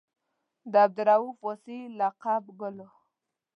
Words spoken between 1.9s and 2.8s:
لقب ګل